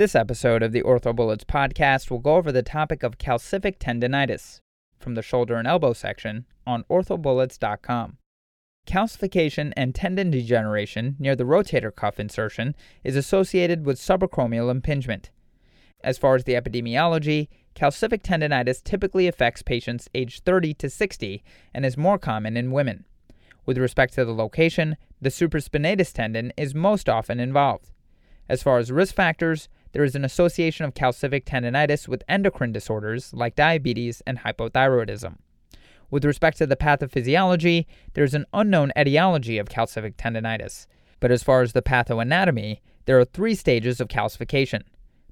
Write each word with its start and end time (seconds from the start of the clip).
This 0.00 0.14
episode 0.14 0.62
of 0.62 0.72
the 0.72 0.80
OrthoBullets 0.80 1.44
podcast 1.44 2.10
will 2.10 2.20
go 2.20 2.36
over 2.36 2.50
the 2.50 2.62
topic 2.62 3.02
of 3.02 3.18
calcific 3.18 3.76
tendonitis 3.76 4.60
from 4.98 5.14
the 5.14 5.20
shoulder 5.20 5.56
and 5.56 5.68
elbow 5.68 5.92
section 5.92 6.46
on 6.66 6.84
orthobullets.com. 6.84 8.16
Calcification 8.86 9.74
and 9.76 9.94
tendon 9.94 10.30
degeneration 10.30 11.16
near 11.18 11.36
the 11.36 11.44
rotator 11.44 11.94
cuff 11.94 12.18
insertion 12.18 12.74
is 13.04 13.14
associated 13.14 13.84
with 13.84 14.00
subacromial 14.00 14.70
impingement. 14.70 15.28
As 16.02 16.16
far 16.16 16.34
as 16.34 16.44
the 16.44 16.54
epidemiology, 16.54 17.48
calcific 17.76 18.22
tendonitis 18.22 18.82
typically 18.82 19.28
affects 19.28 19.60
patients 19.60 20.08
aged 20.14 20.46
30 20.46 20.72
to 20.72 20.88
60 20.88 21.44
and 21.74 21.84
is 21.84 21.98
more 21.98 22.16
common 22.16 22.56
in 22.56 22.72
women. 22.72 23.04
With 23.66 23.76
respect 23.76 24.14
to 24.14 24.24
the 24.24 24.32
location, 24.32 24.96
the 25.20 25.28
supraspinatus 25.28 26.14
tendon 26.14 26.54
is 26.56 26.74
most 26.74 27.06
often 27.06 27.38
involved. 27.38 27.90
As 28.48 28.62
far 28.62 28.78
as 28.78 28.90
risk 28.90 29.14
factors, 29.14 29.68
there 29.92 30.04
is 30.04 30.14
an 30.14 30.24
association 30.24 30.84
of 30.84 30.94
calcific 30.94 31.44
tendonitis 31.44 32.08
with 32.08 32.22
endocrine 32.28 32.72
disorders 32.72 33.32
like 33.32 33.56
diabetes 33.56 34.22
and 34.26 34.40
hypothyroidism. 34.40 35.36
With 36.10 36.24
respect 36.24 36.58
to 36.58 36.66
the 36.66 36.76
pathophysiology, 36.76 37.86
there 38.14 38.24
is 38.24 38.34
an 38.34 38.46
unknown 38.52 38.92
etiology 38.96 39.58
of 39.58 39.68
calcific 39.68 40.16
tendonitis. 40.16 40.86
But 41.20 41.30
as 41.30 41.42
far 41.42 41.62
as 41.62 41.72
the 41.72 41.82
pathoanatomy, 41.82 42.80
there 43.04 43.18
are 43.18 43.24
three 43.24 43.54
stages 43.54 44.00
of 44.00 44.08
calcification 44.08 44.82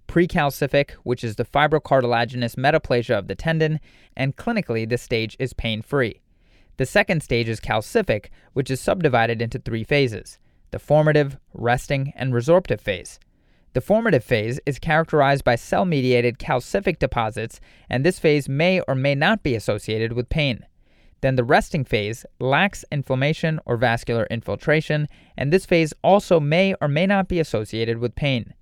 precalcific, 0.08 0.92
which 1.02 1.22
is 1.22 1.36
the 1.36 1.44
fibrocartilaginous 1.44 2.56
metaplasia 2.56 3.16
of 3.16 3.28
the 3.28 3.34
tendon, 3.34 3.78
and 4.16 4.36
clinically 4.36 4.88
this 4.88 5.02
stage 5.02 5.36
is 5.38 5.52
pain 5.52 5.82
free. 5.82 6.20
The 6.78 6.86
second 6.86 7.22
stage 7.22 7.48
is 7.48 7.60
calcific, 7.60 8.26
which 8.54 8.70
is 8.70 8.80
subdivided 8.80 9.40
into 9.42 9.58
three 9.58 9.84
phases 9.84 10.38
the 10.70 10.78
formative, 10.78 11.38
resting, 11.54 12.12
and 12.16 12.32
resorptive 12.32 12.80
phase. 12.80 13.18
The 13.74 13.80
formative 13.80 14.24
phase 14.24 14.58
is 14.64 14.78
characterized 14.78 15.44
by 15.44 15.56
cell 15.56 15.84
mediated 15.84 16.38
calcific 16.38 16.98
deposits, 16.98 17.60
and 17.88 18.04
this 18.04 18.18
phase 18.18 18.48
may 18.48 18.80
or 18.88 18.94
may 18.94 19.14
not 19.14 19.42
be 19.42 19.54
associated 19.54 20.14
with 20.14 20.30
pain. 20.30 20.64
Then 21.20 21.36
the 21.36 21.44
resting 21.44 21.84
phase 21.84 22.24
lacks 22.40 22.84
inflammation 22.90 23.60
or 23.66 23.76
vascular 23.76 24.26
infiltration, 24.30 25.08
and 25.36 25.52
this 25.52 25.66
phase 25.66 25.92
also 26.02 26.40
may 26.40 26.74
or 26.80 26.88
may 26.88 27.06
not 27.06 27.28
be 27.28 27.40
associated 27.40 27.98
with 27.98 28.14
pain. 28.14 28.54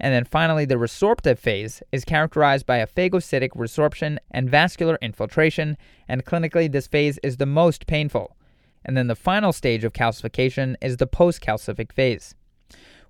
And 0.00 0.14
then 0.14 0.24
finally, 0.24 0.64
the 0.64 0.76
resorptive 0.76 1.38
phase 1.38 1.82
is 1.92 2.04
characterized 2.04 2.66
by 2.66 2.76
a 2.78 2.86
phagocytic 2.86 3.50
resorption 3.50 4.18
and 4.30 4.48
vascular 4.48 4.98
infiltration, 5.02 5.76
and 6.08 6.24
clinically, 6.24 6.70
this 6.70 6.86
phase 6.86 7.18
is 7.22 7.36
the 7.36 7.46
most 7.46 7.86
painful. 7.86 8.36
And 8.84 8.96
then 8.96 9.08
the 9.08 9.16
final 9.16 9.52
stage 9.52 9.84
of 9.84 9.92
calcification 9.92 10.76
is 10.80 10.96
the 10.96 11.06
post 11.06 11.42
calcific 11.42 11.92
phase. 11.92 12.34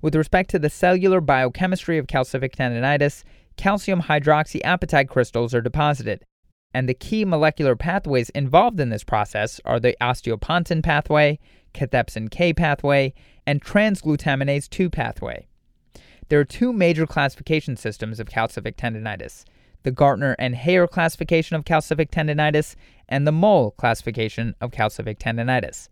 With 0.00 0.14
respect 0.14 0.50
to 0.50 0.58
the 0.58 0.70
cellular 0.70 1.20
biochemistry 1.20 1.98
of 1.98 2.06
calcific 2.06 2.54
tendonitis, 2.54 3.24
calcium 3.56 4.02
hydroxyapatite 4.02 5.08
crystals 5.08 5.54
are 5.54 5.60
deposited. 5.60 6.24
And 6.72 6.88
the 6.88 6.94
key 6.94 7.24
molecular 7.24 7.74
pathways 7.74 8.30
involved 8.30 8.78
in 8.78 8.90
this 8.90 9.02
process 9.02 9.60
are 9.64 9.80
the 9.80 9.96
osteopontin 10.00 10.82
pathway, 10.82 11.38
cathepsin 11.74 12.30
K 12.30 12.52
pathway, 12.52 13.14
and 13.46 13.64
transglutaminase 13.64 14.68
2 14.68 14.90
pathway. 14.90 15.46
There 16.28 16.38
are 16.38 16.44
two 16.44 16.72
major 16.72 17.06
classification 17.06 17.76
systems 17.76 18.20
of 18.20 18.28
calcific 18.28 18.76
tendonitis 18.76 19.44
the 19.84 19.92
Gartner 19.92 20.34
and 20.38 20.54
Heyer 20.56 20.90
classification 20.90 21.56
of 21.56 21.64
calcific 21.64 22.10
tendonitis 22.10 22.74
and 23.08 23.26
the 23.26 23.32
Moll 23.32 23.70
classification 23.70 24.54
of 24.60 24.72
calcific 24.72 25.18
tendonitis. 25.18 25.88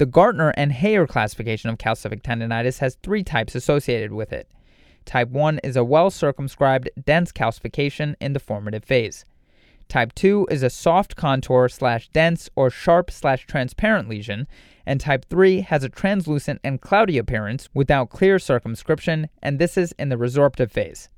The 0.00 0.06
Gartner 0.06 0.54
and 0.56 0.72
Heyer 0.72 1.06
classification 1.06 1.68
of 1.68 1.76
calcific 1.76 2.22
tendonitis 2.22 2.78
has 2.78 2.96
three 3.02 3.22
types 3.22 3.54
associated 3.54 4.14
with 4.14 4.32
it. 4.32 4.48
Type 5.04 5.28
1 5.28 5.60
is 5.62 5.76
a 5.76 5.84
well 5.84 6.08
circumscribed, 6.08 6.88
dense 7.04 7.32
calcification 7.32 8.14
in 8.18 8.32
the 8.32 8.40
formative 8.40 8.82
phase. 8.82 9.26
Type 9.88 10.14
2 10.14 10.48
is 10.50 10.62
a 10.62 10.70
soft 10.70 11.16
contour 11.16 11.68
slash 11.68 12.08
dense 12.14 12.48
or 12.56 12.70
sharp 12.70 13.10
slash 13.10 13.44
transparent 13.46 14.08
lesion, 14.08 14.46
and 14.86 15.02
type 15.02 15.26
3 15.28 15.60
has 15.60 15.84
a 15.84 15.90
translucent 15.90 16.60
and 16.64 16.80
cloudy 16.80 17.18
appearance 17.18 17.68
without 17.74 18.08
clear 18.08 18.38
circumscription, 18.38 19.28
and 19.42 19.58
this 19.58 19.76
is 19.76 19.92
in 19.98 20.08
the 20.08 20.16
resorptive 20.16 20.70
phase. 20.70 21.10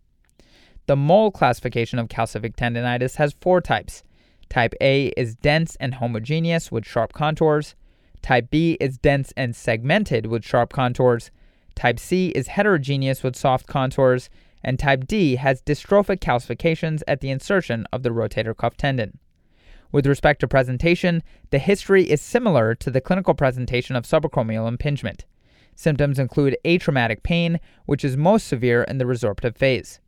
The 0.87 0.97
Moll 0.97 1.31
classification 1.31 2.00
of 2.00 2.09
calcific 2.09 2.56
tendonitis 2.56 3.15
has 3.15 3.37
four 3.41 3.60
types. 3.60 4.03
Type 4.48 4.75
A 4.81 5.12
is 5.16 5.37
dense 5.37 5.76
and 5.76 5.94
homogeneous 5.94 6.72
with 6.72 6.84
sharp 6.84 7.12
contours. 7.12 7.76
Type 8.22 8.50
B 8.50 8.77
is 8.81 8.99
dense 8.99 9.33
and 9.37 9.55
segmented 9.55 10.27
with 10.27 10.44
sharp 10.44 10.72
contours. 10.72 11.31
Type 11.75 11.99
C 11.99 12.28
is 12.28 12.49
heterogeneous 12.49 13.22
with 13.22 13.37
soft 13.37 13.66
contours. 13.66 14.31
And 14.65 14.78
type 14.78 15.09
D 15.09 15.37
has 15.37 15.60
dystrophic 15.60 16.21
calcifications 16.21 17.03
at 17.09 17.21
the 17.21 17.31
insertion 17.31 17.84
of 17.93 18.05
the 18.05 18.10
rotator 18.10 18.56
cuff 18.56 18.77
tendon. 18.77 19.19
With 19.91 20.06
respect 20.06 20.41
to 20.41 20.49
presentation, 20.49 21.22
the 21.50 21.59
history 21.59 22.09
is 22.09 22.22
similar 22.22 22.75
to 22.77 22.91
the 22.91 23.00
clinical 23.00 23.34
presentation 23.34 23.97
of 23.97 24.05
subacromial 24.05 24.69
impingement. 24.69 25.25
Symptoms 25.75 26.19
include 26.19 26.56
atraumatic 26.65 27.22
pain, 27.22 27.59
which 27.87 28.04
is 28.04 28.16
most 28.16 28.47
severe 28.47 28.84
in 28.84 28.99
the 28.99 29.04
resorptive 29.04 29.56
phase. 29.56 30.00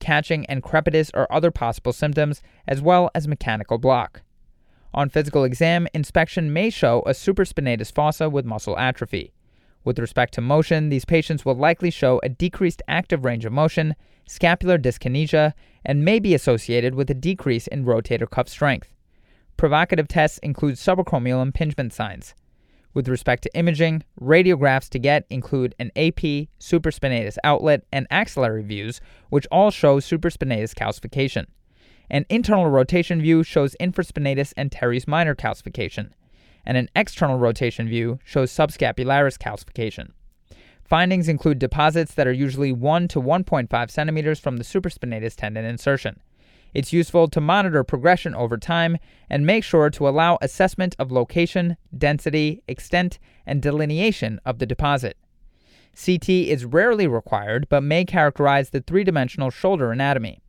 Catching 0.00 0.46
and 0.46 0.62
crepitus 0.62 1.10
are 1.12 1.28
other 1.30 1.50
possible 1.50 1.92
symptoms, 1.92 2.40
as 2.66 2.80
well 2.80 3.10
as 3.14 3.28
mechanical 3.28 3.78
block. 3.78 4.22
On 4.98 5.08
physical 5.08 5.44
exam, 5.44 5.86
inspection 5.94 6.52
may 6.52 6.70
show 6.70 7.04
a 7.06 7.10
supraspinatus 7.10 7.92
fossa 7.92 8.28
with 8.28 8.44
muscle 8.44 8.76
atrophy. 8.76 9.32
With 9.84 9.96
respect 10.00 10.34
to 10.34 10.40
motion, 10.40 10.88
these 10.88 11.04
patients 11.04 11.44
will 11.44 11.54
likely 11.54 11.92
show 11.92 12.20
a 12.24 12.28
decreased 12.28 12.82
active 12.88 13.24
range 13.24 13.44
of 13.44 13.52
motion, 13.52 13.94
scapular 14.26 14.76
dyskinesia, 14.76 15.52
and 15.84 16.04
may 16.04 16.18
be 16.18 16.34
associated 16.34 16.96
with 16.96 17.08
a 17.10 17.14
decrease 17.14 17.68
in 17.68 17.84
rotator 17.84 18.28
cuff 18.28 18.48
strength. 18.48 18.92
Provocative 19.56 20.08
tests 20.08 20.38
include 20.38 20.74
subacromial 20.74 21.42
impingement 21.42 21.92
signs. 21.92 22.34
With 22.92 23.06
respect 23.06 23.44
to 23.44 23.56
imaging, 23.56 24.02
radiographs 24.20 24.88
to 24.88 24.98
get 24.98 25.26
include 25.30 25.76
an 25.78 25.92
AP, 25.94 26.48
supraspinatus 26.58 27.36
outlet, 27.44 27.84
and 27.92 28.08
axillary 28.10 28.64
views, 28.64 29.00
which 29.30 29.46
all 29.52 29.70
show 29.70 30.00
supraspinatus 30.00 30.74
calcification. 30.74 31.46
An 32.10 32.24
internal 32.30 32.68
rotation 32.68 33.20
view 33.20 33.42
shows 33.42 33.76
infraspinatus 33.80 34.54
and 34.56 34.72
teres 34.72 35.06
minor 35.06 35.34
calcification, 35.34 36.10
and 36.64 36.76
an 36.76 36.88
external 36.96 37.38
rotation 37.38 37.88
view 37.88 38.18
shows 38.24 38.50
subscapularis 38.50 39.36
calcification. 39.36 40.12
Findings 40.84 41.28
include 41.28 41.58
deposits 41.58 42.14
that 42.14 42.26
are 42.26 42.32
usually 42.32 42.72
1 42.72 43.08
to 43.08 43.20
1.5 43.20 43.90
centimeters 43.90 44.40
from 44.40 44.56
the 44.56 44.64
supraspinatus 44.64 45.36
tendon 45.36 45.66
insertion. 45.66 46.20
It's 46.72 46.92
useful 46.94 47.28
to 47.28 47.40
monitor 47.40 47.84
progression 47.84 48.34
over 48.34 48.56
time 48.56 48.96
and 49.28 49.44
make 49.44 49.64
sure 49.64 49.90
to 49.90 50.08
allow 50.08 50.38
assessment 50.40 50.96
of 50.98 51.12
location, 51.12 51.76
density, 51.96 52.62
extent, 52.66 53.18
and 53.46 53.60
delineation 53.60 54.40
of 54.46 54.58
the 54.58 54.66
deposit. 54.66 55.18
CT 55.94 56.28
is 56.28 56.64
rarely 56.64 57.06
required 57.06 57.68
but 57.68 57.82
may 57.82 58.04
characterize 58.04 58.70
the 58.70 58.80
three 58.80 59.04
dimensional 59.04 59.50
shoulder 59.50 59.90
anatomy. 59.92 60.40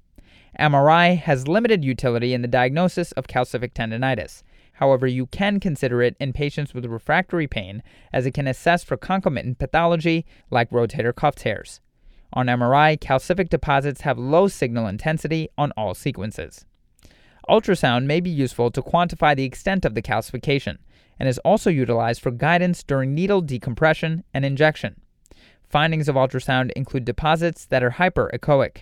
MRI 0.59 1.17
has 1.17 1.47
limited 1.47 1.85
utility 1.85 2.33
in 2.33 2.41
the 2.41 2.47
diagnosis 2.47 3.13
of 3.13 3.27
calcific 3.27 3.71
tendonitis. 3.71 4.43
However, 4.73 5.07
you 5.07 5.25
can 5.27 5.61
consider 5.61 6.01
it 6.01 6.17
in 6.19 6.33
patients 6.33 6.73
with 6.73 6.85
refractory 6.85 7.47
pain 7.47 7.81
as 8.11 8.25
it 8.25 8.33
can 8.33 8.45
assess 8.45 8.83
for 8.83 8.97
concomitant 8.97 9.57
pathology 9.57 10.25
like 10.51 10.69
rotator 10.69 11.15
cuff 11.15 11.35
tears. 11.35 11.79
On 12.33 12.47
MRI, 12.47 12.99
calcific 12.99 13.47
deposits 13.47 14.01
have 14.01 14.19
low 14.19 14.49
signal 14.49 14.87
intensity 14.87 15.47
on 15.57 15.71
all 15.77 15.93
sequences. 15.93 16.65
Ultrasound 17.49 18.05
may 18.05 18.19
be 18.19 18.29
useful 18.29 18.69
to 18.71 18.81
quantify 18.81 19.35
the 19.35 19.45
extent 19.45 19.85
of 19.85 19.95
the 19.95 20.01
calcification 20.01 20.77
and 21.17 21.29
is 21.29 21.39
also 21.39 21.69
utilized 21.69 22.21
for 22.21 22.31
guidance 22.31 22.83
during 22.83 23.15
needle 23.15 23.41
decompression 23.41 24.25
and 24.33 24.43
injection. 24.43 24.99
Findings 25.69 26.09
of 26.09 26.15
ultrasound 26.15 26.71
include 26.73 27.05
deposits 27.05 27.65
that 27.65 27.81
are 27.81 27.91
hyperechoic. 27.91 28.81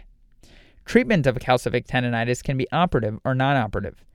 Treatment 0.87 1.27
of 1.27 1.35
calcific 1.35 1.85
tendonitis 1.85 2.41
can 2.41 2.55
be 2.55 2.65
operative 2.71 3.19
or 3.25 3.35
non 3.35 3.57
operative. 3.57 4.05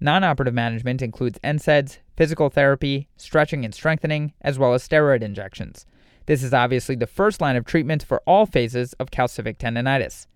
Non 0.00 0.24
operative 0.24 0.54
management 0.54 1.02
includes 1.02 1.38
NSAIDs, 1.44 1.98
physical 2.16 2.48
therapy, 2.48 3.06
stretching 3.18 3.66
and 3.66 3.74
strengthening, 3.74 4.32
as 4.40 4.58
well 4.58 4.72
as 4.72 4.88
steroid 4.88 5.20
injections. 5.20 5.84
This 6.24 6.42
is 6.42 6.54
obviously 6.54 6.94
the 6.94 7.06
first 7.06 7.42
line 7.42 7.54
of 7.54 7.66
treatment 7.66 8.02
for 8.02 8.22
all 8.26 8.46
phases 8.46 8.94
of 8.94 9.10
calcific 9.10 9.58
tendonitis. 9.58 10.26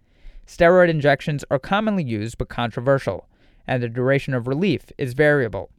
Steroid 0.46 0.90
injections 0.90 1.46
are 1.50 1.58
commonly 1.58 2.04
used 2.04 2.36
but 2.36 2.50
controversial, 2.50 3.26
and 3.66 3.82
the 3.82 3.88
duration 3.88 4.34
of 4.34 4.46
relief 4.46 4.92
is 4.98 5.14
variable. 5.14 5.70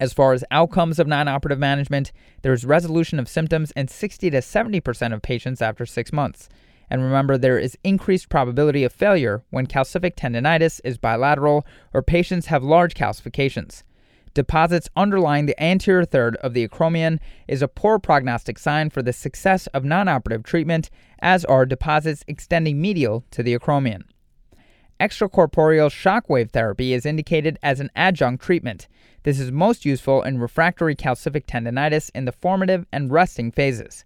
As 0.00 0.14
far 0.14 0.32
as 0.32 0.42
outcomes 0.50 0.98
of 0.98 1.06
non 1.06 1.28
operative 1.28 1.58
management, 1.58 2.12
there 2.40 2.54
is 2.54 2.64
resolution 2.64 3.18
of 3.18 3.28
symptoms 3.28 3.72
in 3.72 3.88
60 3.88 4.30
to 4.30 4.38
70% 4.38 5.12
of 5.12 5.20
patients 5.20 5.60
after 5.60 5.84
six 5.84 6.14
months. 6.14 6.48
And 6.90 7.02
remember, 7.02 7.36
there 7.36 7.58
is 7.58 7.76
increased 7.84 8.28
probability 8.28 8.84
of 8.84 8.92
failure 8.92 9.42
when 9.50 9.66
calcific 9.66 10.14
tendonitis 10.16 10.80
is 10.84 10.98
bilateral 10.98 11.66
or 11.92 12.02
patients 12.02 12.46
have 12.46 12.62
large 12.62 12.94
calcifications. 12.94 13.82
Deposits 14.34 14.88
underlying 14.96 15.46
the 15.46 15.60
anterior 15.62 16.04
third 16.04 16.36
of 16.36 16.54
the 16.54 16.66
acromion 16.66 17.18
is 17.48 17.60
a 17.60 17.68
poor 17.68 17.98
prognostic 17.98 18.58
sign 18.58 18.90
for 18.90 19.02
the 19.02 19.12
success 19.12 19.66
of 19.68 19.84
non-operative 19.84 20.44
treatment, 20.44 20.90
as 21.20 21.44
are 21.46 21.66
deposits 21.66 22.24
extending 22.28 22.80
medial 22.80 23.24
to 23.32 23.42
the 23.42 23.58
acromion. 23.58 24.02
Extracorporeal 25.00 25.90
shockwave 25.90 26.50
therapy 26.50 26.92
is 26.92 27.06
indicated 27.06 27.58
as 27.62 27.80
an 27.80 27.90
adjunct 27.94 28.42
treatment. 28.42 28.88
This 29.22 29.38
is 29.38 29.52
most 29.52 29.84
useful 29.84 30.22
in 30.22 30.38
refractory 30.38 30.96
calcific 30.96 31.46
tendonitis 31.46 32.10
in 32.14 32.24
the 32.24 32.32
formative 32.32 32.86
and 32.92 33.10
resting 33.10 33.50
phases. 33.50 34.04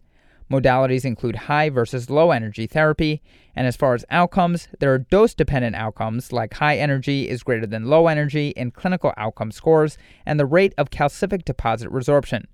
Modalities 0.53 1.07
include 1.07 1.35
high 1.35 1.71
versus 1.71 2.11
low 2.11 2.31
energy 2.31 2.67
therapy, 2.67 3.23
and 3.57 3.67
as 3.67 3.75
far 3.75 3.95
as 3.95 4.05
outcomes, 4.11 4.69
there 4.81 4.93
are 4.93 4.99
dose 4.99 5.33
dependent 5.33 5.75
outcomes 5.75 6.31
like 6.31 6.53
high 6.53 6.77
energy 6.77 7.27
is 7.27 7.43
greater 7.43 7.67
than 7.67 7.87
low 7.87 8.07
energy 8.07 8.51
in 8.51 8.71
clinical 8.71 9.15
outcome 9.17 9.51
scores 9.51 9.97
and 10.27 10.39
the 10.39 10.45
rate 10.45 10.75
of 10.77 10.91
calcific 10.91 11.47
deposit 11.47 11.91
resorption. 11.91 12.45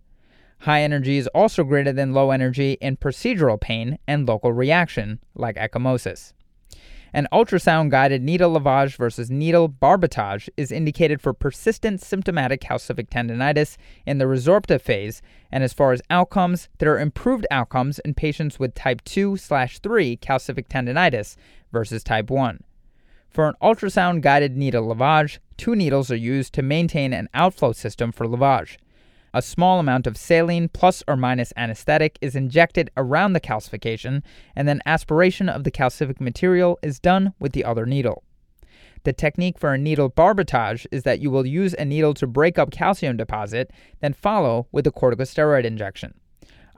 High 0.60 0.82
energy 0.82 1.18
is 1.18 1.26
also 1.28 1.64
greater 1.64 1.92
than 1.92 2.12
low 2.12 2.30
energy 2.30 2.78
in 2.80 2.98
procedural 2.98 3.60
pain 3.60 3.98
and 4.06 4.28
local 4.28 4.52
reaction, 4.52 5.18
like 5.34 5.56
ecchymosis. 5.56 6.34
An 7.12 7.26
ultrasound 7.32 7.90
guided 7.90 8.22
needle 8.22 8.58
lavage 8.58 8.96
versus 8.96 9.30
needle 9.30 9.68
barbotage 9.68 10.48
is 10.56 10.70
indicated 10.70 11.20
for 11.20 11.32
persistent 11.32 12.02
symptomatic 12.02 12.60
calcific 12.60 13.08
tendonitis 13.08 13.76
in 14.04 14.18
the 14.18 14.26
resorptive 14.26 14.82
phase, 14.82 15.22
and 15.50 15.64
as 15.64 15.72
far 15.72 15.92
as 15.92 16.02
outcomes, 16.10 16.68
there 16.78 16.92
are 16.92 17.00
improved 17.00 17.46
outcomes 17.50 17.98
in 18.00 18.12
patients 18.14 18.58
with 18.58 18.74
type 18.74 19.02
2 19.04 19.36
slash 19.38 19.78
3 19.78 20.18
calcific 20.18 20.68
tendonitis 20.68 21.36
versus 21.72 22.04
type 22.04 22.30
1. 22.30 22.62
For 23.30 23.48
an 23.48 23.54
ultrasound 23.62 24.20
guided 24.20 24.56
needle 24.56 24.94
lavage, 24.94 25.38
two 25.56 25.74
needles 25.74 26.10
are 26.10 26.16
used 26.16 26.52
to 26.54 26.62
maintain 26.62 27.12
an 27.12 27.28
outflow 27.32 27.72
system 27.72 28.12
for 28.12 28.26
lavage. 28.26 28.76
A 29.34 29.42
small 29.42 29.78
amount 29.78 30.06
of 30.06 30.16
saline 30.16 30.68
plus 30.68 31.02
or 31.06 31.16
minus 31.16 31.52
anesthetic 31.54 32.18
is 32.22 32.34
injected 32.34 32.90
around 32.96 33.34
the 33.34 33.40
calcification, 33.40 34.22
and 34.56 34.66
then 34.66 34.80
aspiration 34.86 35.50
of 35.50 35.64
the 35.64 35.70
calcific 35.70 36.18
material 36.18 36.78
is 36.82 36.98
done 36.98 37.34
with 37.38 37.52
the 37.52 37.64
other 37.64 37.84
needle. 37.84 38.22
The 39.04 39.12
technique 39.12 39.58
for 39.58 39.74
a 39.74 39.78
needle 39.78 40.10
barbotage 40.10 40.86
is 40.90 41.02
that 41.02 41.20
you 41.20 41.30
will 41.30 41.46
use 41.46 41.74
a 41.74 41.84
needle 41.84 42.14
to 42.14 42.26
break 42.26 42.58
up 42.58 42.70
calcium 42.70 43.16
deposit, 43.16 43.70
then 44.00 44.14
follow 44.14 44.66
with 44.72 44.86
a 44.86 44.90
corticosteroid 44.90 45.64
injection. 45.64 46.14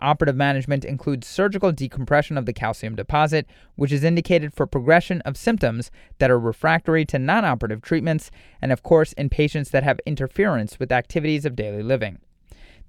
Operative 0.02 0.36
management 0.36 0.84
includes 0.84 1.26
surgical 1.26 1.72
decompression 1.72 2.38
of 2.38 2.46
the 2.46 2.52
calcium 2.52 2.96
deposit, 2.96 3.46
which 3.76 3.92
is 3.92 4.02
indicated 4.02 4.52
for 4.54 4.66
progression 4.66 5.20
of 5.22 5.36
symptoms 5.36 5.90
that 6.18 6.30
are 6.30 6.38
refractory 6.38 7.04
to 7.04 7.18
non 7.18 7.44
operative 7.44 7.82
treatments, 7.82 8.30
and 8.60 8.72
of 8.72 8.82
course 8.82 9.12
in 9.12 9.28
patients 9.28 9.70
that 9.70 9.82
have 9.84 10.00
interference 10.06 10.78
with 10.78 10.90
activities 10.90 11.44
of 11.44 11.54
daily 11.54 11.82
living. 11.82 12.18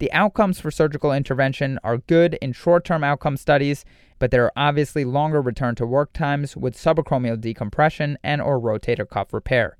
The 0.01 0.11
outcomes 0.13 0.59
for 0.59 0.71
surgical 0.71 1.13
intervention 1.13 1.77
are 1.83 1.99
good 1.99 2.33
in 2.41 2.53
short 2.53 2.85
term 2.85 3.03
outcome 3.03 3.37
studies, 3.37 3.85
but 4.17 4.31
there 4.31 4.43
are 4.43 4.51
obviously 4.55 5.05
longer 5.05 5.39
return 5.43 5.75
to 5.75 5.85
work 5.85 6.11
times 6.11 6.57
with 6.57 6.75
subacromial 6.75 7.39
decompression 7.39 8.17
and 8.23 8.41
or 8.41 8.59
rotator 8.59 9.07
cuff 9.07 9.31
repair. 9.31 9.77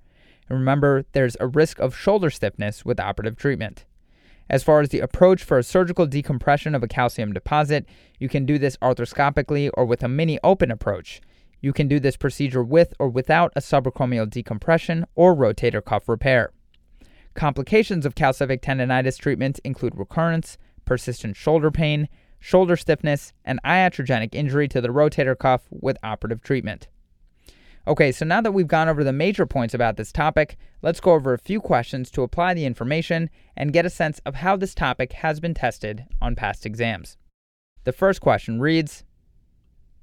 And 0.47 0.59
remember, 0.59 1.06
there's 1.13 1.38
a 1.39 1.47
risk 1.47 1.79
of 1.79 1.97
shoulder 1.97 2.29
stiffness 2.29 2.85
with 2.85 3.00
operative 3.00 3.35
treatment. 3.35 3.85
As 4.47 4.63
far 4.63 4.81
as 4.81 4.89
the 4.89 5.00
approach 5.00 5.44
for 5.44 5.57
a 5.57 5.63
surgical 5.63 6.06
decompression 6.06 6.75
of 6.75 6.83
a 6.83 6.88
calcium 6.88 7.33
deposit, 7.33 7.88
you 8.19 8.29
can 8.29 8.45
do 8.45 8.59
this 8.59 8.77
arthroscopically 8.77 9.71
or 9.73 9.85
with 9.85 10.03
a 10.03 10.07
mini 10.07 10.38
open 10.44 10.69
approach. 10.69 11.19
You 11.62 11.73
can 11.73 11.88
do 11.88 12.00
this 12.00 12.15
procedure 12.15 12.63
with 12.63 12.94
or 13.00 13.09
without 13.09 13.53
a 13.56 13.59
subacromial 13.59 14.29
decompression 14.29 15.03
or 15.15 15.35
rotator 15.35 15.83
cuff 15.83 16.07
repair. 16.07 16.51
Complications 17.33 18.06
of 18.06 18.16
calcific 18.16 18.62
tendonitis 18.62 19.18
treatment 19.18 19.60
include 19.63 19.98
recurrence, 19.98 20.57
persistent 20.86 21.36
shoulder 21.36 21.72
pain, 21.72 22.10
shoulder 22.39 22.75
stiffness, 22.75 23.31
and 23.45 23.62
iatrogenic 23.63 24.36
injury 24.36 24.68
to 24.68 24.81
the 24.81 24.89
rotator 24.89 25.38
cuff 25.38 25.62
with 25.69 25.98
operative 26.04 26.42
treatment. 26.42 26.89
Okay, 27.88 28.12
so 28.12 28.25
now 28.25 28.42
that 28.42 28.51
we've 28.51 28.68
gone 28.68 28.89
over 28.89 29.04
the 29.04 29.13
major 29.13 29.45
points 29.45 29.74
about 29.74 29.98
this 29.98 30.12
topic, 30.12 30.57
let's 30.81 31.00
go 31.00 31.13
over 31.13 31.33
a 31.33 31.39
few 31.39 31.60
questions 31.60 32.12
to 32.12 32.22
apply 32.22 32.54
the 32.54 32.66
information 32.66 33.30
and 33.56 33.74
get 33.74 33.86
a 33.86 33.89
sense 33.89 34.19
of 34.25 34.36
how 34.36 34.56
this 34.56 34.75
topic 34.75 35.13
has 35.13 35.39
been 35.39 35.54
tested 35.54 36.06
on 36.22 36.36
past 36.36 36.66
exams. 36.66 37.18
The 37.83 37.92
first 37.92 38.22
question 38.22 38.60
reads 38.60 39.04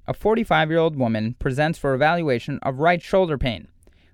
A 0.08 0.14
45 0.14 0.70
year 0.70 0.80
old 0.80 0.96
woman 0.96 1.36
presents 1.38 1.78
for 1.78 1.94
evaluation 1.94 2.58
of 2.62 2.80
right 2.80 3.00
shoulder 3.00 3.38
pain 3.38 3.68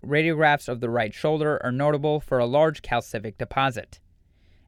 radiographs 0.07 0.69
of 0.69 0.81
the 0.81 0.91
right 0.91 1.13
shoulder 1.13 1.61
are 1.65 1.73
notable 1.73 2.21
for 2.21 2.39
a 2.39 2.47
large 2.47 2.83
calcific 2.83 3.39
deposit. 3.39 4.01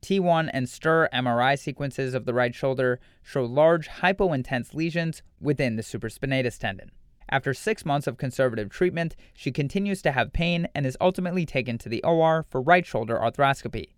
T1 0.03 0.51
and 0.53 0.69
STIR 0.69 1.09
MRI 1.13 1.59
sequences 1.59 2.15
of 2.15 2.27
the 2.27 2.35
right 2.35 2.55
shoulder 2.55 3.01
show 3.23 3.45
large 3.45 3.89
hypointense 3.89 4.75
lesions 4.75 5.23
within 5.41 5.77
the 5.77 5.83
supraspinatus 5.83 6.59
tendon. 6.59 6.91
After 7.29 7.53
six 7.53 7.85
months 7.85 8.07
of 8.07 8.19
conservative 8.19 8.71
treatment, 8.71 9.17
she 9.35 9.51
continues 9.51 10.01
to 10.03 10.13
have 10.13 10.33
pain 10.33 10.69
and 10.75 10.87
is 10.87 10.97
ultimately 11.01 11.45
taken 11.45 11.77
to 11.79 11.89
the 11.89 12.03
OR 12.05 12.45
for 12.49 12.61
right 12.61 12.87
shoulder 12.87 13.19
arthroscopy. 13.19 13.89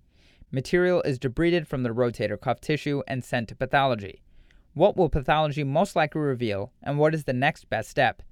Material 0.51 1.03
is 1.03 1.19
debrided 1.19 1.67
from 1.67 1.83
the 1.83 1.91
rotator 1.91 2.41
cuff 2.41 2.61
tissue 2.61 3.03
and 3.07 3.23
sent 3.23 3.49
to 3.49 3.55
pathology. 3.55 4.23
What 4.73 4.97
will 4.97 5.11
pathology 5.11 5.63
most 5.63 5.95
likely 5.95 6.23
reveal, 6.23 6.73
and 6.83 6.99
what 6.99 7.15
is 7.15 7.25
the 7.25 7.35
next 7.35 7.69
best 7.69 7.91
step? 7.91 8.23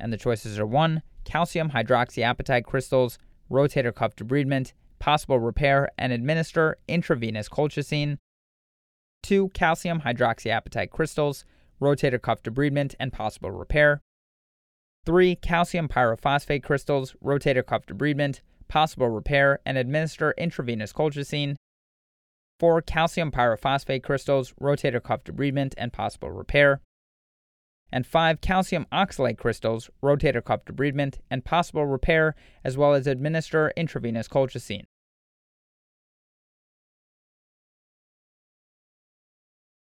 And 0.00 0.10
the 0.10 0.16
choices 0.16 0.58
are 0.58 0.66
1 0.66 1.02
calcium 1.26 1.70
hydroxyapatite 1.70 2.64
crystals, 2.64 3.18
rotator 3.50 3.94
cuff 3.94 4.16
debridement, 4.16 4.72
possible 4.98 5.38
repair, 5.38 5.90
and 5.98 6.12
administer 6.12 6.78
intravenous 6.88 7.48
colchicine. 7.50 8.16
2. 9.24 9.50
Calcium 9.50 10.00
hydroxyapatite 10.00 10.90
crystals, 10.90 11.44
rotator 11.82 12.22
cuff 12.22 12.42
debridement, 12.42 12.94
and 12.98 13.12
possible 13.12 13.50
repair. 13.50 14.00
3. 15.04 15.36
Calcium 15.36 15.88
pyrophosphate 15.88 16.62
crystals, 16.62 17.14
rotator 17.22 17.66
cuff 17.66 17.84
debridement, 17.86 18.40
possible 18.68 19.08
repair, 19.08 19.58
and 19.66 19.76
administer 19.76 20.32
intravenous 20.38 20.92
colchicine. 20.92 21.56
4. 22.60 22.82
Calcium 22.82 23.30
pyrophosphate 23.30 24.02
crystals, 24.02 24.54
rotator 24.60 25.02
cuff 25.02 25.24
debridement, 25.24 25.74
and 25.76 25.92
possible 25.92 26.30
repair 26.30 26.80
and 27.92 28.06
5 28.06 28.40
calcium 28.40 28.86
oxalate 28.92 29.38
crystals, 29.38 29.90
rotator 30.02 30.44
cuff 30.44 30.64
debridement, 30.64 31.18
and 31.30 31.44
possible 31.44 31.86
repair, 31.86 32.34
as 32.64 32.76
well 32.76 32.94
as 32.94 33.06
administer 33.06 33.72
intravenous 33.76 34.28
colchicine. 34.28 34.84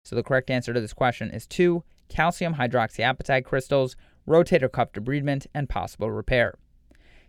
So 0.05 0.15
the 0.15 0.23
correct 0.23 0.49
answer 0.49 0.73
to 0.73 0.81
this 0.81 0.93
question 0.93 1.31
is 1.31 1.47
2 1.47 1.83
calcium 2.09 2.55
hydroxyapatite 2.55 3.45
crystals, 3.45 3.95
rotator 4.27 4.71
cuff 4.71 4.91
debridement, 4.91 5.47
and 5.53 5.69
possible 5.69 6.11
repair. 6.11 6.55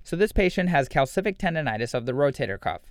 So 0.02 0.16
this 0.16 0.32
patient 0.32 0.68
has 0.68 0.88
calcific 0.88 1.38
tendonitis 1.38 1.94
of 1.94 2.04
the 2.04 2.12
rotator 2.12 2.60
cuff. 2.60 2.82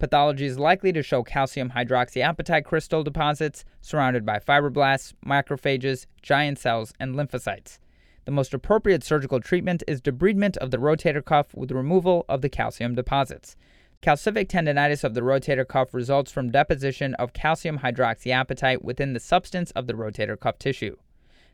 Pathology 0.00 0.46
is 0.46 0.58
likely 0.58 0.94
to 0.94 1.02
show 1.02 1.22
calcium 1.22 1.72
hydroxyapatite 1.72 2.64
crystal 2.64 3.02
deposits 3.02 3.66
surrounded 3.82 4.24
by 4.24 4.38
fibroblasts, 4.38 5.12
macrophages, 5.24 6.06
giant 6.22 6.58
cells, 6.58 6.94
and 6.98 7.14
lymphocytes. 7.14 7.78
The 8.24 8.30
most 8.30 8.54
appropriate 8.54 9.04
surgical 9.04 9.40
treatment 9.40 9.82
is 9.86 10.00
debridement 10.00 10.56
of 10.56 10.70
the 10.70 10.78
rotator 10.78 11.22
cuff 11.22 11.54
with 11.54 11.70
removal 11.70 12.24
of 12.30 12.40
the 12.40 12.48
calcium 12.48 12.94
deposits. 12.94 13.56
Calcific 14.00 14.48
tendonitis 14.48 15.04
of 15.04 15.12
the 15.12 15.20
rotator 15.20 15.68
cuff 15.68 15.92
results 15.92 16.32
from 16.32 16.50
deposition 16.50 17.12
of 17.16 17.34
calcium 17.34 17.80
hydroxyapatite 17.80 18.80
within 18.80 19.12
the 19.12 19.20
substance 19.20 19.70
of 19.72 19.86
the 19.86 19.92
rotator 19.92 20.40
cuff 20.40 20.58
tissue. 20.58 20.96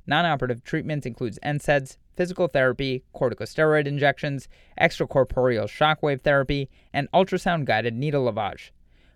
Non-operative 0.07 0.63
treatment 0.63 1.05
includes 1.05 1.41
NSAIDs, 1.45 1.97
physical 2.17 2.49
therapy, 2.49 3.05
corticosteroid 3.15 3.87
injections, 3.87 4.49
extracorporeal 4.81 5.69
shockwave 5.69 6.23
therapy, 6.23 6.69
and 6.93 7.11
ultrasound 7.13 7.65
guided 7.65 7.95
needle 7.95 8.25
lavage. 8.25 8.71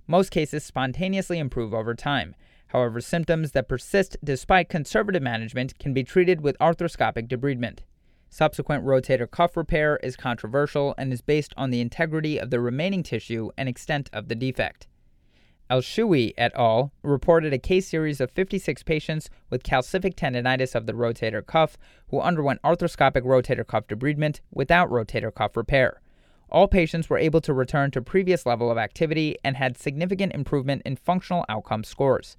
Most 0.07 0.31
cases 0.31 0.65
spontaneously 0.65 1.39
improve 1.39 1.73
over 1.73 1.95
time. 1.95 2.35
However, 2.69 3.01
symptoms 3.01 3.53
that 3.53 3.69
persist 3.69 4.17
despite 4.23 4.69
conservative 4.69 5.23
management 5.23 5.79
can 5.79 5.93
be 5.93 6.05
treated 6.05 6.41
with 6.41 6.59
arthroscopic 6.59 7.27
debridement. 7.29 7.81
Subsequent 8.29 8.85
rotator 8.85 9.29
cuff 9.29 9.57
repair 9.57 9.97
is 10.05 10.17
controversial 10.17 10.95
and 10.97 11.13
is 11.13 11.21
based 11.21 11.53
on 11.57 11.71
the 11.71 11.81
integrity 11.81 12.39
of 12.39 12.51
the 12.51 12.61
remaining 12.61 13.03
tissue 13.03 13.51
and 13.57 13.69
extent 13.69 14.09
of 14.13 14.29
the 14.29 14.37
defect. 14.37 14.87
El-Shoui 15.71 16.35
et 16.37 16.51
al. 16.57 16.93
reported 17.05 17.53
a 17.53 17.59
case 17.59 17.87
series 17.87 18.21
of 18.21 18.33
56 18.33 18.83
patients 18.83 19.31
with 19.51 19.63
calcific 19.63 20.17
tendonitis 20.17 20.75
of 20.75 20.87
the 20.87 20.93
rotator 20.93 21.47
cuff 21.47 21.79
who 22.09 22.21
underwent 22.21 22.61
arthroscopic 22.63 23.23
rotator 23.23 23.65
cuff 23.65 23.87
debridement 23.87 24.41
without 24.51 24.91
rotator 24.91 25.33
cuff 25.33 25.57
repair. 25.57 26.01
All 26.51 26.67
patients 26.67 27.09
were 27.09 27.19
able 27.19 27.41
to 27.43 27.55
return 27.55 27.93
to 27.93 28.03
previous 28.03 28.45
level 28.45 28.69
of 28.69 28.79
activity 28.79 29.37
and 29.45 29.57
had 29.57 29.79
significant 29.79 30.35
improvement 30.35 30.83
in 30.85 30.97
functional 30.97 31.45
outcome 31.49 31.85
scores. 31.85 32.37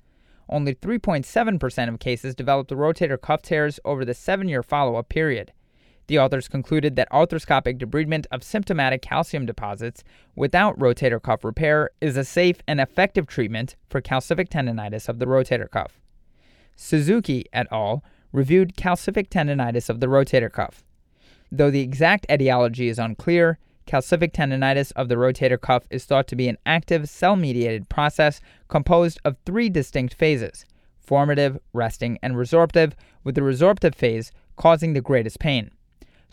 Only 0.49 0.75
3.7% 0.75 1.87
of 1.87 1.99
cases 1.99 2.35
developed 2.35 2.71
rotator 2.71 3.19
cuff 3.19 3.41
tears 3.41 3.79
over 3.85 4.03
the 4.03 4.13
seven 4.13 4.49
year 4.49 4.61
follow 4.61 4.97
up 4.97 5.07
period. 5.07 5.53
The 6.11 6.19
authors 6.19 6.49
concluded 6.49 6.97
that 6.97 7.09
arthroscopic 7.09 7.77
debridement 7.77 8.25
of 8.33 8.43
symptomatic 8.43 9.01
calcium 9.01 9.45
deposits 9.45 10.03
without 10.35 10.77
rotator 10.77 11.21
cuff 11.21 11.45
repair 11.45 11.89
is 12.01 12.17
a 12.17 12.25
safe 12.25 12.57
and 12.67 12.81
effective 12.81 13.27
treatment 13.27 13.77
for 13.87 14.01
calcific 14.01 14.49
tendonitis 14.49 15.07
of 15.07 15.19
the 15.19 15.25
rotator 15.25 15.71
cuff. 15.71 16.01
Suzuki 16.75 17.45
et 17.53 17.65
al. 17.71 18.03
reviewed 18.33 18.75
calcific 18.75 19.29
tendonitis 19.29 19.89
of 19.89 20.01
the 20.01 20.07
rotator 20.07 20.51
cuff. 20.51 20.83
Though 21.49 21.71
the 21.71 21.79
exact 21.79 22.25
etiology 22.29 22.89
is 22.89 22.99
unclear, 22.99 23.57
calcific 23.87 24.33
tendonitis 24.33 24.91
of 24.97 25.07
the 25.07 25.15
rotator 25.15 25.61
cuff 25.61 25.87
is 25.89 26.03
thought 26.03 26.27
to 26.27 26.35
be 26.35 26.49
an 26.49 26.57
active 26.65 27.07
cell 27.07 27.37
mediated 27.37 27.87
process 27.87 28.41
composed 28.67 29.21
of 29.23 29.37
three 29.45 29.69
distinct 29.69 30.13
phases 30.15 30.65
formative, 30.99 31.57
resting, 31.71 32.19
and 32.21 32.35
resorptive, 32.35 32.95
with 33.23 33.35
the 33.35 33.41
resorptive 33.41 33.95
phase 33.95 34.33
causing 34.57 34.91
the 34.91 34.99
greatest 34.99 35.39
pain. 35.39 35.71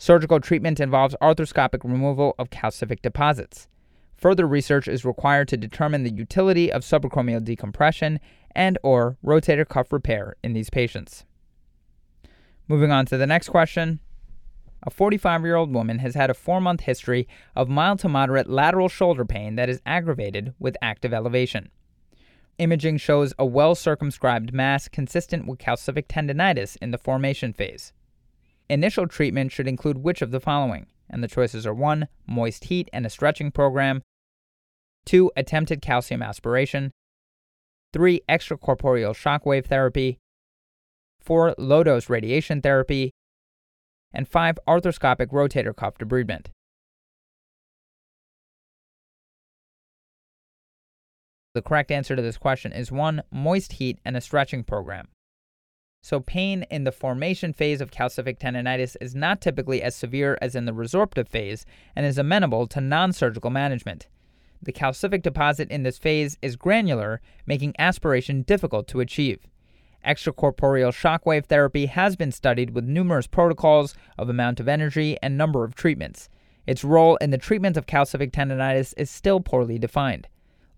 Surgical 0.01 0.39
treatment 0.39 0.79
involves 0.79 1.13
arthroscopic 1.21 1.83
removal 1.83 2.33
of 2.39 2.49
calcific 2.49 3.01
deposits. 3.01 3.67
Further 4.15 4.47
research 4.47 4.87
is 4.87 5.03
required 5.03 5.49
to 5.49 5.57
determine 5.57 6.03
the 6.03 6.13
utility 6.13 6.71
of 6.71 6.83
subacromial 6.83 7.43
decompression 7.43 8.21
and 8.55 8.77
or 8.81 9.17
rotator 9.23 9.67
cuff 9.67 9.91
repair 9.91 10.37
in 10.41 10.53
these 10.53 10.69
patients. 10.69 11.25
Moving 12.69 12.91
on 12.91 13.07
to 13.07 13.17
the 13.17 13.27
next 13.27 13.49
question. 13.49 13.99
A 14.83 14.89
45 14.89 15.43
year 15.43 15.57
old 15.57 15.73
woman 15.73 15.99
has 15.99 16.15
had 16.15 16.29
a 16.29 16.33
four 16.33 16.61
month 16.61 16.81
history 16.81 17.27
of 17.53 17.67
mild 17.67 17.99
to 17.99 18.07
moderate 18.07 18.49
lateral 18.49 18.87
shoulder 18.87 19.25
pain 19.25 19.55
that 19.55 19.67
is 19.67 19.81
aggravated 19.85 20.53
with 20.59 20.77
active 20.81 21.13
elevation. 21.13 21.71
Imaging 22.57 22.97
shows 22.97 23.33
a 23.37 23.45
well 23.45 23.75
circumscribed 23.75 24.53
mass 24.53 24.87
consistent 24.87 25.45
with 25.45 25.59
calcific 25.59 26.07
tendinitis 26.07 26.77
in 26.81 26.91
the 26.91 26.97
formation 26.97 27.51
phase. 27.51 27.91
Initial 28.69 29.07
treatment 29.07 29.51
should 29.51 29.67
include 29.67 29.97
which 29.97 30.21
of 30.21 30.31
the 30.31 30.39
following? 30.39 30.85
And 31.09 31.23
the 31.23 31.27
choices 31.27 31.65
are 31.65 31.73
1. 31.73 32.07
Moist 32.27 32.65
heat 32.65 32.87
and 32.93 33.05
a 33.05 33.09
stretching 33.09 33.51
program, 33.51 34.03
2. 35.05 35.31
Attempted 35.35 35.81
calcium 35.81 36.21
aspiration, 36.21 36.91
3. 37.93 38.21
Extracorporeal 38.29 39.15
shockwave 39.15 39.65
therapy, 39.65 40.19
4. 41.19 41.55
Low 41.57 41.83
dose 41.83 42.09
radiation 42.09 42.61
therapy, 42.61 43.11
and 44.13 44.27
5. 44.27 44.59
Arthroscopic 44.67 45.27
rotator 45.27 45.75
cuff 45.75 45.97
debridement. 45.97 46.47
The 51.55 51.63
correct 51.63 51.89
answer 51.89 52.15
to 52.15 52.21
this 52.21 52.37
question 52.37 52.71
is 52.71 52.91
1. 52.91 53.23
Moist 53.31 53.73
heat 53.73 53.97
and 54.05 54.15
a 54.15 54.21
stretching 54.21 54.63
program. 54.63 55.07
So, 56.01 56.21
pain 56.21 56.65
in 56.71 56.85
the 56.85 56.91
formation 56.91 57.51
phase 57.51 57.81
of 57.81 57.91
calcific 57.91 58.39
tendonitis 58.39 58.95
is 59.01 59.13
not 59.13 59.41
typically 59.41 59.81
as 59.81 59.95
severe 59.95 60.37
as 60.41 60.55
in 60.55 60.65
the 60.65 60.71
resorptive 60.71 61.27
phase 61.27 61.65
and 61.95 62.05
is 62.05 62.17
amenable 62.17 62.67
to 62.67 62.81
non 62.81 63.11
surgical 63.11 63.49
management. 63.49 64.07
The 64.61 64.71
calcific 64.71 65.21
deposit 65.21 65.69
in 65.69 65.83
this 65.83 65.97
phase 65.97 66.37
is 66.41 66.55
granular, 66.55 67.21
making 67.45 67.75
aspiration 67.77 68.43
difficult 68.43 68.87
to 68.87 69.01
achieve. 69.01 69.45
Extracorporeal 70.05 70.93
shockwave 70.93 71.45
therapy 71.45 71.87
has 71.87 72.15
been 72.15 72.31
studied 72.31 72.71
with 72.71 72.85
numerous 72.85 73.27
protocols 73.27 73.93
of 74.17 74.29
amount 74.29 74.59
of 74.59 74.69
energy 74.69 75.17
and 75.21 75.37
number 75.37 75.65
of 75.65 75.75
treatments. 75.75 76.29
Its 76.65 76.83
role 76.83 77.17
in 77.17 77.31
the 77.31 77.37
treatment 77.37 77.75
of 77.75 77.85
calcific 77.85 78.31
tendonitis 78.31 78.93
is 78.95 79.09
still 79.09 79.41
poorly 79.41 79.77
defined. 79.77 80.27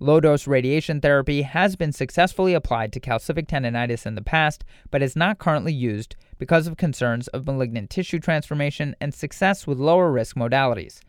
Low 0.01 0.19
dose 0.19 0.47
radiation 0.47 0.99
therapy 0.99 1.43
has 1.43 1.75
been 1.75 1.91
successfully 1.91 2.55
applied 2.55 2.91
to 2.91 2.99
calcific 2.99 3.45
tendonitis 3.45 4.07
in 4.07 4.15
the 4.15 4.23
past, 4.23 4.65
but 4.89 5.03
is 5.03 5.15
not 5.15 5.37
currently 5.37 5.71
used 5.71 6.15
because 6.39 6.65
of 6.65 6.75
concerns 6.75 7.27
of 7.27 7.45
malignant 7.45 7.91
tissue 7.91 8.17
transformation 8.17 8.95
and 8.99 9.13
success 9.13 9.67
with 9.67 9.77
lower 9.77 10.11
risk 10.11 10.35
modalities. 10.35 11.01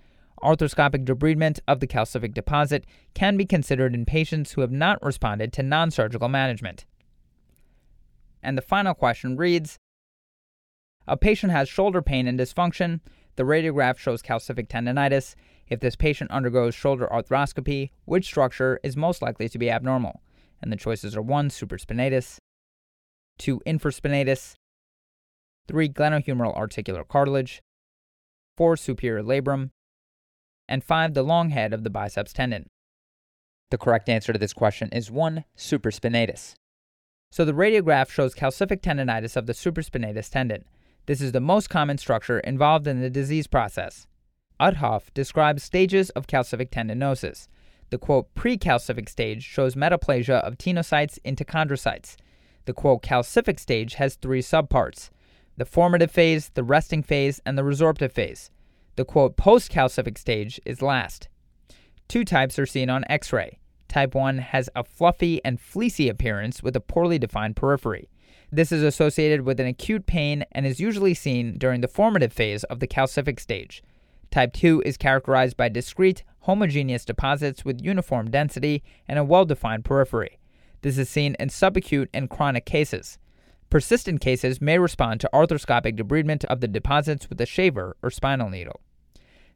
Arthroscopic 0.43 1.07
debridement 1.07 1.59
of 1.67 1.81
the 1.81 1.87
calcific 1.87 2.35
deposit 2.35 2.85
can 3.15 3.39
be 3.39 3.47
considered 3.47 3.95
in 3.95 4.05
patients 4.05 4.53
who 4.53 4.61
have 4.61 4.71
not 4.71 5.03
responded 5.03 5.55
to 5.55 5.63
non 5.63 5.91
surgical 5.91 6.29
management. 6.29 6.85
And 8.43 8.59
the 8.59 8.63
final 8.63 8.93
question 8.93 9.39
reads 9.39 9.79
A 11.09 11.17
patient 11.17 11.51
has 11.51 11.67
shoulder 11.67 12.03
pain 12.03 12.29
and 12.29 12.39
dysfunction. 12.39 13.01
The 13.37 13.45
radiograph 13.45 13.97
shows 13.97 14.21
calcific 14.21 14.69
tendonitis. 14.69 15.35
If 15.73 15.81
this 15.81 15.97
patient 15.97 16.31
undergoes 16.31 16.75
shoulder 16.75 17.09
arthroscopy, 17.11 17.93
which 18.05 18.27
structure 18.27 18.79
is 18.83 18.95
most 18.95 19.23
likely 19.23 19.49
to 19.49 19.59
be 19.59 19.71
abnormal? 19.71 20.21
And 20.61 20.71
the 20.71 20.77
choices 20.77 21.17
are 21.17 21.23
1. 21.23 21.49
Supraspinatus, 21.49 22.37
2. 23.39 23.63
Infraspinatus, 23.67 24.53
3. 25.69 25.89
Glenohumeral 25.89 26.55
articular 26.55 27.05
cartilage, 27.05 27.63
4. 28.59 28.77
Superior 28.77 29.23
labrum, 29.23 29.71
and 30.69 30.85
5. 30.85 31.15
The 31.15 31.23
long 31.23 31.49
head 31.49 31.73
of 31.73 31.85
the 31.85 31.91
biceps 31.91 32.35
tendon. 32.35 32.67
The 33.71 33.79
correct 33.79 34.11
answer 34.11 34.35
to 34.35 34.39
this 34.39 34.53
question 34.53 34.91
is 34.93 35.11
1. 35.11 35.43
Supraspinatus. 35.57 36.53
So 37.31 37.47
the 37.47 37.55
radiograph 37.55 38.11
shows 38.11 38.35
calcific 38.35 38.83
tendonitis 38.83 39.37
of 39.37 39.47
the 39.47 39.55
supraspinatus 39.55 40.29
tendon. 40.29 40.67
This 41.07 41.23
is 41.23 41.33
the 41.33 41.41
most 41.41 41.71
common 41.71 41.97
structure 41.97 42.41
involved 42.41 42.87
in 42.87 43.01
the 43.01 43.09
disease 43.09 43.47
process. 43.47 44.07
Uhthoff 44.63 45.13
describes 45.13 45.65
stages 45.65 46.11
of 46.11 46.29
calcific 46.29 46.71
tendinosis. 46.71 47.49
The 47.91 47.99
quote 47.99 48.33
precalcific 48.37 49.09
stage 49.09 49.43
shows 49.43 49.75
metaplasia 49.75 50.41
of 50.41 50.57
tenocytes 50.57 51.19
into 51.25 51.45
chondrocytes. 51.45 52.15
The 52.67 52.73
quote 52.73 53.03
calcific 53.03 53.59
stage 53.59 53.95
has 53.95 54.15
three 54.15 54.41
subparts 54.41 55.11
the 55.57 55.65
formative 55.65 56.13
phase, 56.13 56.51
the 56.55 56.63
resting 56.63 57.03
phase, 57.03 57.41
and 57.45 57.59
the 57.59 57.63
resorptive 57.63 58.13
phase. 58.13 58.51
The 58.95 59.05
quote 59.05 59.37
post-calcific 59.37 60.17
stage 60.17 60.61
is 60.65 60.81
last. 60.81 61.29
Two 62.07 62.25
types 62.25 62.57
are 62.57 62.65
seen 62.65 62.89
on 62.89 63.05
X 63.11 63.33
ray. 63.33 63.59
Type 63.89 64.15
1 64.15 64.39
has 64.39 64.71
a 64.77 64.85
fluffy 64.85 65.45
and 65.45 65.61
fleecy 65.61 66.09
appearance 66.09 66.63
with 66.63 66.77
a 66.77 66.81
poorly 66.81 67.19
defined 67.19 67.57
periphery. 67.57 68.09
This 68.51 68.71
is 68.71 68.83
associated 68.83 69.43
with 69.43 69.59
an 69.59 69.67
acute 69.67 70.07
pain 70.07 70.45
and 70.53 70.67
is 70.67 70.79
usually 70.79 71.15
seen 71.15 71.59
during 71.59 71.81
the 71.81 71.89
formative 71.89 72.33
phase 72.33 72.65
of 72.65 72.79
the 72.79 72.87
calcific 72.87 73.41
stage. 73.41 73.83
Type 74.33 74.55
2 74.55 74.83
is 74.87 74.97
characterized 74.97 75.59
by 75.59 75.69
discrete, 75.69 76.25
homogeneous 76.41 77.05
deposits 77.05 77.67
with 77.67 77.85
uniform 77.85 78.31
density 78.31 78.83
and 79.07 79.19
a 79.19 79.25
well 79.25 79.45
defined 79.45 79.85
periphery. 79.85 80.39
This 80.81 80.97
is 80.97 81.11
seen 81.11 81.37
in 81.39 81.51
subacute 81.51 82.09
and 82.15 82.31
chronic 82.31 82.65
cases. 82.65 83.19
Persistent 83.69 84.23
cases 84.23 84.59
may 84.59 84.79
respond 84.79 85.21
to 85.21 85.31
arthroscopic 85.35 85.99
debridement 85.99 86.47
of 86.47 86.61
the 86.61 86.67
deposits 86.67 87.29
with 87.29 87.43
a 87.43 87.47
shaver 87.47 87.95
or 88.03 88.11
spinal 88.11 88.49
needle. 88.49 88.81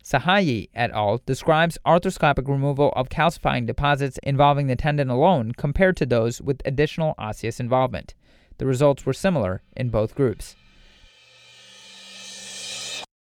Sahayi 0.05 0.69
et 0.75 0.91
al. 0.91 1.23
describes 1.25 1.79
arthroscopic 1.87 2.47
removal 2.47 2.93
of 2.95 3.09
calcifying 3.09 3.67
deposits 3.67 4.19
involving 4.23 4.67
the 4.67 4.77
tendon 4.77 5.09
alone 5.09 5.53
compared 5.53 5.97
to 5.97 6.05
those 6.05 6.43
with 6.43 6.61
additional 6.67 7.15
osseous 7.19 7.59
involvement. 7.59 8.15
The 8.59 8.67
results 8.67 9.07
were 9.07 9.15
similar 9.15 9.63
in 9.75 9.89
both 9.89 10.15
groups. 10.15 10.55